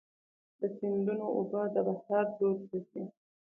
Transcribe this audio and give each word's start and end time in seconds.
د 0.59 0.61
سیندونو 0.77 1.25
اوبه 1.37 1.61
د 1.73 1.77
بحر 1.87 2.25
لور 2.37 2.57
ته 2.69 2.77
ځي. 2.89 3.03